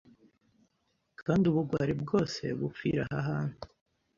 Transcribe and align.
Kandi 1.21 1.43
ubugwari 1.51 1.93
bwose 2.01 2.41
bupfira 2.59 3.03
aha 3.17 3.21
hantu 3.27 3.59